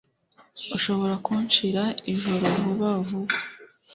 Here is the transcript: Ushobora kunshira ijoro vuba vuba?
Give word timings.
Ushobora 0.75 1.15
kunshira 1.25 1.83
ijoro 2.13 2.43
vuba 2.61 2.89
vuba? 3.07 3.35